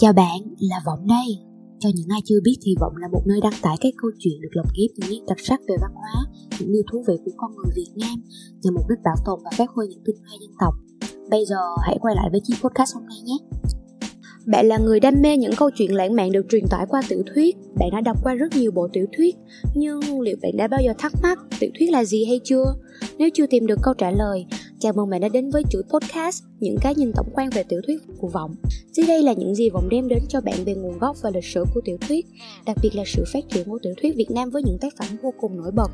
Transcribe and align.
Chào 0.00 0.12
bạn, 0.12 0.40
là 0.58 0.76
Vọng 0.86 1.06
đây. 1.06 1.38
Cho 1.78 1.88
những 1.94 2.08
ai 2.08 2.20
chưa 2.24 2.40
biết 2.44 2.56
thì 2.62 2.74
Vọng 2.80 2.92
là 2.96 3.08
một 3.12 3.22
nơi 3.26 3.40
đăng 3.42 3.52
tải 3.62 3.76
các 3.80 3.94
câu 3.96 4.10
chuyện 4.18 4.40
được 4.40 4.48
lồng 4.52 4.66
ghép 4.78 4.90
những 4.96 5.10
nét 5.10 5.24
đặc 5.28 5.38
sắc 5.40 5.60
về 5.68 5.74
văn 5.80 5.90
hóa, 5.94 6.24
những 6.60 6.72
điều 6.72 6.82
thú 6.92 7.04
vị 7.08 7.14
của 7.24 7.30
con 7.36 7.50
người 7.56 7.72
Việt 7.76 7.92
Nam 7.96 8.22
nhằm 8.62 8.74
mục 8.74 8.84
đích 8.88 8.98
bảo 9.04 9.14
tồn 9.26 9.40
và 9.44 9.50
phát 9.58 9.70
huy 9.70 9.86
những 9.88 10.02
tinh 10.04 10.16
hoa 10.16 10.36
dân 10.40 10.50
tộc. 10.60 10.74
Bây 11.30 11.44
giờ 11.46 11.56
hãy 11.86 11.98
quay 12.00 12.14
lại 12.16 12.28
với 12.32 12.40
chiếc 12.44 12.54
podcast 12.62 12.94
hôm 12.94 13.06
nay 13.06 13.18
nhé. 13.24 13.36
Bạn 14.46 14.66
là 14.66 14.78
người 14.78 15.00
đam 15.00 15.14
mê 15.22 15.36
những 15.36 15.52
câu 15.56 15.70
chuyện 15.74 15.94
lãng 15.94 16.16
mạn 16.16 16.32
được 16.32 16.46
truyền 16.48 16.68
tải 16.70 16.86
qua 16.88 17.02
tiểu 17.08 17.22
thuyết. 17.34 17.56
Bạn 17.78 17.88
đã 17.92 18.00
đọc 18.00 18.16
qua 18.22 18.34
rất 18.34 18.56
nhiều 18.56 18.72
bộ 18.72 18.88
tiểu 18.92 19.06
thuyết, 19.16 19.36
nhưng 19.74 20.20
liệu 20.20 20.36
bạn 20.42 20.52
đã 20.56 20.68
bao 20.68 20.80
giờ 20.84 20.92
thắc 20.98 21.12
mắc 21.22 21.38
tiểu 21.60 21.70
thuyết 21.78 21.90
là 21.90 22.04
gì 22.04 22.24
hay 22.24 22.40
chưa? 22.44 22.74
Nếu 23.18 23.28
chưa 23.34 23.46
tìm 23.46 23.66
được 23.66 23.78
câu 23.82 23.94
trả 23.98 24.10
lời, 24.10 24.46
chào 24.80 24.92
mừng 24.92 25.10
bạn 25.10 25.20
đã 25.20 25.28
đến 25.28 25.50
với 25.50 25.62
chuỗi 25.70 25.82
podcast 25.82 26.44
những 26.60 26.76
cái 26.80 26.94
nhìn 26.94 27.12
tổng 27.16 27.28
quan 27.34 27.50
về 27.50 27.62
tiểu 27.62 27.80
thuyết 27.86 28.02
của 28.18 28.28
Vọng. 28.28 28.54
Dưới 28.92 29.06
đây 29.06 29.22
là 29.22 29.32
những 29.32 29.54
gì 29.54 29.70
Vọng 29.70 29.88
đem 29.88 30.08
đến 30.08 30.18
cho 30.28 30.40
bạn 30.40 30.64
về 30.66 30.74
nguồn 30.74 30.98
gốc 30.98 31.16
và 31.22 31.30
lịch 31.30 31.44
sử 31.44 31.64
của 31.74 31.80
tiểu 31.84 31.96
thuyết, 32.08 32.26
đặc 32.66 32.76
biệt 32.82 32.90
là 32.94 33.02
sự 33.06 33.24
phát 33.32 33.44
triển 33.48 33.68
của 33.68 33.78
tiểu 33.82 33.94
thuyết 34.02 34.16
Việt 34.16 34.30
Nam 34.30 34.50
với 34.50 34.62
những 34.66 34.78
tác 34.80 34.92
phẩm 34.98 35.08
vô 35.22 35.32
cùng 35.40 35.56
nổi 35.56 35.70
bật. 35.70 35.90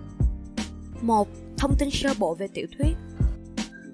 1. 1.03 1.29
Thông 1.59 1.75
tin 1.79 1.89
sơ 1.93 2.11
bộ 2.19 2.35
về 2.35 2.47
tiểu 2.55 2.67
thuyết 2.79 2.97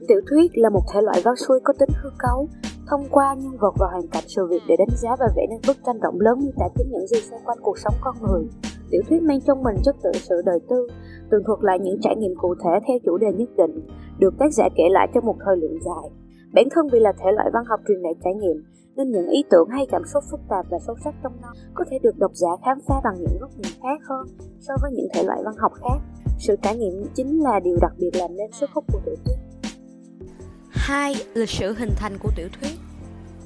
Tiểu 0.08 0.20
thuyết 0.30 0.50
là 0.54 0.70
một 0.70 0.82
thể 0.94 1.00
loại 1.02 1.20
văn 1.24 1.34
xuôi 1.36 1.60
có 1.64 1.72
tính 1.78 1.90
hư 2.02 2.10
cấu, 2.18 2.48
thông 2.86 3.08
qua 3.10 3.34
nhân 3.34 3.56
vật 3.60 3.74
và 3.78 3.86
hoàn 3.90 4.08
cảnh 4.08 4.24
sự 4.26 4.46
việc 4.50 4.62
để 4.68 4.74
đánh 4.78 4.96
giá 5.02 5.10
và 5.20 5.26
vẽ 5.36 5.46
nên 5.50 5.60
bức 5.66 5.76
tranh 5.86 6.00
rộng 6.00 6.20
lớn 6.20 6.38
như 6.40 6.50
tả 6.58 6.66
chính 6.78 6.90
những 6.90 7.06
gì 7.06 7.18
xoay 7.30 7.42
quanh 7.44 7.58
cuộc 7.62 7.78
sống 7.78 7.94
con 8.00 8.16
người. 8.22 8.42
Tiểu 8.90 9.02
thuyết 9.08 9.22
mang 9.22 9.40
trong 9.40 9.62
mình 9.62 9.76
chất 9.84 9.96
tự 10.02 10.10
sự 10.14 10.42
đời 10.46 10.58
tư, 10.70 10.86
tường 11.30 11.42
thuật 11.46 11.58
lại 11.62 11.78
những 11.78 12.00
trải 12.02 12.16
nghiệm 12.16 12.34
cụ 12.38 12.54
thể 12.64 12.70
theo 12.88 12.98
chủ 13.04 13.18
đề 13.18 13.32
nhất 13.32 13.48
định, 13.56 13.86
được 14.18 14.34
tác 14.38 14.52
giả 14.52 14.68
kể 14.76 14.84
lại 14.90 15.08
trong 15.14 15.26
một 15.26 15.36
thời 15.44 15.56
lượng 15.56 15.78
dài. 15.84 16.10
Bản 16.54 16.64
thân 16.70 16.88
vì 16.92 17.00
là 17.00 17.12
thể 17.12 17.32
loại 17.32 17.50
văn 17.52 17.64
học 17.64 17.80
truyền 17.88 18.00
lại 18.00 18.14
trải 18.24 18.34
nghiệm, 18.34 18.64
nên 18.96 19.10
những 19.10 19.28
ý 19.28 19.44
tưởng 19.50 19.68
hay 19.68 19.86
cảm 19.90 20.02
xúc 20.12 20.24
phức 20.30 20.40
tạp 20.48 20.66
và 20.70 20.78
sâu 20.86 20.96
sắc 21.04 21.14
trong 21.22 21.32
nó 21.42 21.48
có 21.74 21.84
thể 21.90 21.98
được 22.02 22.18
độc 22.18 22.30
giả 22.34 22.48
khám 22.64 22.78
phá 22.88 22.94
bằng 23.04 23.14
những 23.18 23.38
góc 23.40 23.50
nhìn 23.58 23.72
khác 23.82 24.00
hơn 24.08 24.26
so 24.60 24.74
với 24.82 24.90
những 24.92 25.08
thể 25.14 25.22
loại 25.22 25.38
văn 25.44 25.54
học 25.58 25.72
khác. 25.74 25.98
Sự 26.38 26.56
trải 26.62 26.76
nghiệm 26.76 27.06
chính 27.14 27.42
là 27.42 27.60
điều 27.60 27.76
đặc 27.80 27.92
biệt 27.98 28.10
làm 28.14 28.36
nên 28.36 28.52
sức 28.52 28.70
hút 28.74 28.84
của 28.92 29.00
tiểu 29.04 29.14
thuyết. 29.24 29.36
2. 30.70 31.14
Lịch 31.34 31.48
sử 31.48 31.74
hình 31.78 31.90
thành 31.96 32.12
của 32.22 32.30
tiểu 32.36 32.48
thuyết 32.60 32.78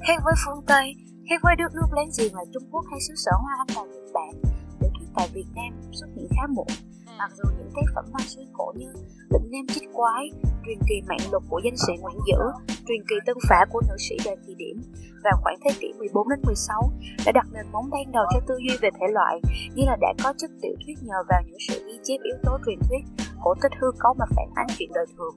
Khác 0.07 0.21
với 0.25 0.33
phương 0.45 0.63
Tây, 0.67 0.93
khác 1.29 1.39
với 1.43 1.55
đất 1.57 1.71
nước 1.75 1.87
láng 1.95 2.09
giềng 2.19 2.35
là 2.35 2.41
Trung 2.53 2.63
Quốc 2.71 2.85
hay 2.91 2.99
xứ 3.07 3.13
sở 3.25 3.31
Hoa 3.41 3.53
Anh 3.67 3.77
là 3.77 3.93
Nhật 3.93 4.11
Bản, 4.13 4.31
tiểu 4.79 4.89
thuyết 4.99 5.07
tại 5.15 5.29
Việt 5.33 5.47
Nam 5.55 5.73
xuất 5.91 6.07
hiện 6.15 6.27
khá 6.29 6.47
muộn. 6.49 6.67
Mặc 7.17 7.31
dù 7.37 7.49
những 7.57 7.69
tác 7.75 7.81
phẩm 7.95 8.05
văn 8.13 8.27
xuôi 8.27 8.45
cổ 8.53 8.73
như 8.75 8.93
Lĩnh 9.29 9.51
Nam 9.51 9.65
Chích 9.67 9.89
Quái, 9.93 10.29
truyền 10.65 10.77
kỳ 10.87 11.01
mạng 11.07 11.31
lục 11.31 11.43
của 11.49 11.61
danh 11.63 11.77
sĩ 11.77 11.93
Nguyễn 12.01 12.17
Dữ, 12.27 12.39
truyền 12.67 13.01
kỳ 13.09 13.15
tân 13.25 13.37
phả 13.49 13.65
của 13.69 13.81
nữ 13.89 13.95
sĩ 13.99 14.15
Đoàn 14.25 14.37
Thị 14.47 14.53
Điểm 14.57 14.77
vào 15.23 15.33
khoảng 15.43 15.57
thế 15.63 15.71
kỷ 15.79 15.93
14 15.97 16.29
đến 16.29 16.39
16 16.45 16.91
đã 17.25 17.31
đặt 17.31 17.47
nền 17.53 17.65
móng 17.71 17.89
ban 17.91 18.11
đầu 18.11 18.25
cho 18.33 18.39
tư 18.47 18.55
duy 18.57 18.77
về 18.81 18.89
thể 18.99 19.07
loại, 19.13 19.41
như 19.75 19.83
là 19.85 19.97
đã 20.01 20.13
có 20.23 20.33
chất 20.37 20.51
tiểu 20.61 20.75
thuyết 20.85 20.95
nhờ 21.01 21.23
vào 21.29 21.41
những 21.47 21.59
sự 21.67 21.83
ghi 21.87 21.99
chép 22.03 22.17
yếu 22.23 22.35
tố 22.43 22.57
truyền 22.65 22.79
thuyết, 22.89 23.25
cổ 23.43 23.53
tích 23.61 23.71
hư 23.81 23.87
cấu 23.99 24.13
mà 24.13 24.25
phản 24.35 24.49
ánh 24.55 24.67
chuyện 24.77 24.89
đời 24.93 25.05
thường. 25.17 25.35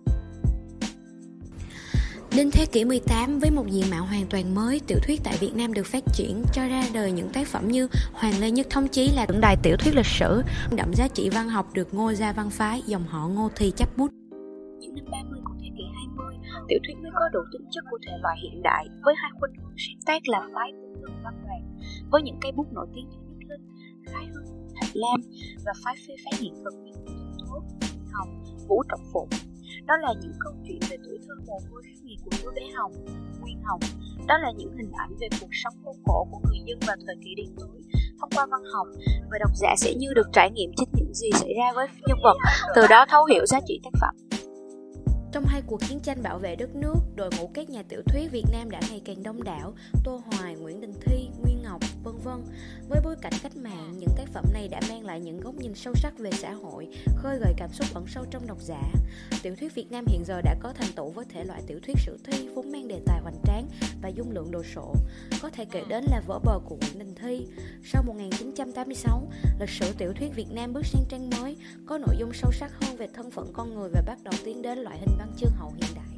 Đến 2.39 2.51
thế 2.53 2.67
kỷ 2.73 2.85
18, 2.85 3.39
với 3.39 3.51
một 3.51 3.67
diện 3.67 3.85
mạo 3.91 4.05
hoàn 4.05 4.27
toàn 4.31 4.55
mới, 4.55 4.81
tiểu 4.87 4.99
thuyết 5.03 5.21
tại 5.25 5.37
Việt 5.41 5.53
Nam 5.55 5.75
được 5.75 5.87
phát 5.87 6.05
triển 6.13 6.43
cho 6.53 6.69
ra 6.69 6.85
đời 6.95 7.13
những 7.13 7.29
tác 7.33 7.49
phẩm 7.49 7.69
như 7.69 7.89
Hoàng 8.13 8.41
Lê 8.41 8.51
Nhất 8.51 8.67
Thống 8.71 8.89
Chí 8.89 9.09
là 9.09 9.27
tượng 9.27 9.41
đài 9.41 9.57
tiểu 9.63 9.77
thuyết 9.77 9.95
lịch 9.95 10.07
sử, 10.07 10.43
đậm 10.77 10.95
giá 10.95 11.09
trị 11.09 11.31
văn 11.31 11.49
học 11.49 11.67
được 11.75 11.95
Ngô 11.95 12.13
Gia 12.13 12.33
văn 12.33 12.51
phái, 12.51 12.83
dòng 12.87 13.05
họ 13.09 13.29
Ngô 13.29 13.49
Thi 13.57 13.73
chấp 13.77 13.97
bút. 13.97 14.11
Những 14.79 14.95
năm 14.95 15.05
30 15.11 15.41
của 15.45 15.55
thế 15.61 15.69
kỷ 15.79 15.85
20, 15.95 16.35
tiểu 16.69 16.79
thuyết 16.85 16.95
mới 17.03 17.11
có 17.15 17.29
đủ 17.33 17.41
tính 17.53 17.69
chất 17.71 17.85
của 17.91 17.99
thể 18.07 18.13
loại 18.23 18.37
hiện 18.43 18.63
đại 18.63 18.87
với 19.05 19.15
hai 19.23 19.31
khuynh 19.41 19.53
hướng 19.63 19.75
sáng 19.77 20.01
tác 20.07 20.29
là 20.29 20.41
phái 20.55 20.71
tư 20.73 21.01
tưởng 21.03 21.17
văn 21.25 21.35
đoàn 21.45 21.77
với 22.11 22.23
những 22.23 22.39
cây 22.41 22.53
bút 22.53 22.73
nổi 22.73 22.87
tiếng 22.95 23.09
như 23.09 23.19
Nhất 23.29 23.49
Linh, 23.49 23.69
Khái 24.13 24.27
Hưng, 24.27 24.69
Thạch 24.81 24.91
Lam 24.93 25.21
và 25.65 25.73
phái 25.85 25.95
phê 26.09 26.15
phán 26.25 26.41
hiện 26.41 26.55
thực 26.65 26.75
như 26.85 26.93
Nguyễn 27.05 28.05
Hồng, 28.13 28.43
Vũ 28.69 28.83
Trọng 28.89 29.05
Phụng 29.13 29.29
đó 29.89 29.97
là 29.97 30.15
những 30.21 30.33
câu 30.41 30.53
chuyện 30.67 30.79
về 30.91 30.97
tuổi 31.05 31.19
thơ 31.27 31.35
mồ 31.47 31.59
côi 31.71 31.83
khắc 31.87 32.05
nghiệt 32.05 32.19
của 32.25 32.31
đứa 32.43 32.51
bé 32.57 32.63
Hồng, 32.75 32.93
Nguyên 33.41 33.63
Hồng. 33.65 33.81
Đó 34.27 34.39
là 34.39 34.53
những 34.57 34.73
hình 34.77 34.93
ảnh 34.93 35.11
về 35.21 35.29
cuộc 35.41 35.51
sống 35.65 35.75
khốn 35.85 35.97
khổ 36.07 36.29
của 36.31 36.41
người 36.45 36.59
dân 36.67 36.79
vào 36.87 36.97
thời 37.07 37.17
kỳ 37.25 37.35
đen 37.35 37.47
tối 37.57 37.83
thông 38.21 38.31
qua 38.35 38.47
văn 38.51 38.61
học 38.73 38.87
và 39.31 39.39
độc 39.39 39.51
giả 39.55 39.75
sẽ 39.79 39.95
như 39.95 40.15
được 40.15 40.27
trải 40.33 40.51
nghiệm 40.51 40.71
chính 40.77 40.89
những 40.93 41.15
gì 41.15 41.31
xảy 41.33 41.55
ra 41.59 41.73
với 41.75 41.87
nhân 42.07 42.19
vật, 42.23 42.37
từ 42.75 42.87
đó 42.87 43.07
thấu 43.09 43.25
hiểu 43.25 43.47
giá 43.47 43.61
trị 43.67 43.81
tác 43.85 43.91
phẩm. 44.01 44.15
Trong 45.33 45.45
hai 45.47 45.63
cuộc 45.67 45.81
chiến 45.89 46.01
tranh 46.01 46.23
bảo 46.23 46.39
vệ 46.39 46.57
đất 46.57 46.75
nước, 46.75 46.95
đội 47.17 47.31
ngũ 47.39 47.51
các 47.55 47.71
nhà 47.71 47.83
tiểu 47.89 48.01
thuyết 48.07 48.31
Việt 48.31 48.45
Nam 48.53 48.71
đã 48.71 48.81
ngày 48.91 49.03
càng 49.05 49.23
đông 49.23 49.43
đảo, 49.43 49.73
Tô 50.05 50.21
Hoài, 50.27 50.55
Nguyễn 50.55 50.81
Đình 50.81 50.93
Thi, 51.01 51.29
với 52.89 53.01
bối 53.05 53.17
cảnh 53.23 53.33
cách 53.43 53.57
mạng, 53.57 53.95
những 53.99 54.11
tác 54.17 54.29
phẩm 54.33 54.45
này 54.53 54.69
đã 54.69 54.81
mang 54.89 55.05
lại 55.05 55.21
những 55.21 55.41
góc 55.41 55.55
nhìn 55.55 55.75
sâu 55.75 55.95
sắc 55.95 56.19
về 56.19 56.31
xã 56.33 56.53
hội, 56.53 56.89
khơi 57.17 57.39
gợi 57.41 57.55
cảm 57.57 57.73
xúc 57.73 57.87
ẩn 57.95 58.07
sâu 58.07 58.25
trong 58.31 58.47
độc 58.47 58.59
giả. 58.61 58.83
Tiểu 59.43 59.57
thuyết 59.57 59.75
Việt 59.75 59.93
Nam 59.93 60.05
hiện 60.07 60.25
giờ 60.25 60.41
đã 60.41 60.57
có 60.61 60.73
thành 60.73 60.93
tựu 60.97 61.11
với 61.11 61.25
thể 61.29 61.45
loại 61.45 61.63
tiểu 61.67 61.79
thuyết 61.83 61.97
sử 61.99 62.19
thi 62.25 62.49
vốn 62.55 62.73
mang 62.73 62.89
đề 62.89 63.01
tài 63.07 63.21
hoành 63.21 63.39
tráng 63.45 63.69
và 64.03 64.09
dung 64.09 64.31
lượng 64.31 64.51
đồ 64.51 64.63
sộ. 64.75 64.95
Có 65.43 65.51
thể 65.51 65.65
kể 65.65 65.83
đến 65.89 66.05
là 66.11 66.23
Vỡ 66.27 66.39
bờ 66.39 66.59
của 66.65 66.77
Nguyễn 66.81 66.99
Đình 66.99 67.15
Thi. 67.15 67.47
Sau 67.85 68.03
1986, 68.03 69.29
lịch 69.61 69.71
sử 69.71 69.93
tiểu 69.99 70.13
thuyết 70.13 70.35
Việt 70.35 70.51
Nam 70.51 70.73
bước 70.73 70.87
sang 70.87 71.05
trang 71.09 71.31
mới, 71.31 71.57
có 71.87 71.99
nội 71.99 72.17
dung 72.19 72.33
sâu 72.33 72.53
sắc 72.53 72.73
hơn 72.81 72.97
về 72.97 73.09
thân 73.15 73.31
phận 73.31 73.53
con 73.53 73.75
người 73.75 73.89
và 73.93 74.03
bắt 74.07 74.19
đầu 74.23 74.35
tiến 74.45 74.63
đến 74.63 74.79
loại 74.79 74.99
hình 74.99 75.17
văn 75.19 75.33
chương 75.37 75.53
hậu 75.59 75.73
hiện 75.77 75.91
đại. 75.95 76.18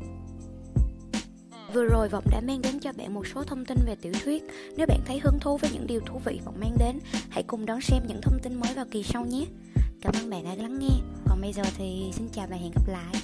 Vừa 1.74 1.84
rồi 1.84 2.08
Vọng 2.08 2.24
đã 2.30 2.40
mang 2.40 2.62
đến 2.62 2.80
cho 2.80 2.92
bạn 2.92 3.14
một 3.14 3.26
số 3.26 3.42
thông 3.42 3.64
tin 3.64 3.78
về 3.86 3.94
tiểu 3.94 4.12
thuyết. 4.24 4.44
Nếu 4.76 4.86
bạn 4.86 5.00
thấy 5.06 5.20
hứng 5.24 5.38
thú 5.40 5.56
với 5.56 5.70
những 5.72 5.86
điều 5.86 6.00
thú 6.00 6.20
vị 6.24 6.40
Vọng 6.44 6.60
mang 6.60 6.76
đến, 6.78 6.98
hãy 7.28 7.42
cùng 7.42 7.66
đón 7.66 7.80
xem 7.80 8.02
những 8.08 8.20
thông 8.22 8.38
tin 8.42 8.60
mới 8.60 8.74
vào 8.74 8.84
kỳ 8.90 9.02
sau 9.02 9.26
nhé. 9.26 9.44
Cảm 10.00 10.14
ơn 10.22 10.30
bạn 10.30 10.44
đã 10.44 10.54
lắng 10.54 10.78
nghe. 10.78 10.96
Còn 11.28 11.40
bây 11.40 11.52
giờ 11.52 11.62
thì 11.78 12.10
xin 12.12 12.28
chào 12.32 12.46
và 12.50 12.56
hẹn 12.56 12.70
gặp 12.74 12.88
lại. 12.88 13.22